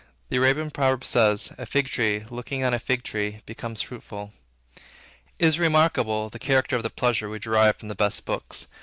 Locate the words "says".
1.05-1.53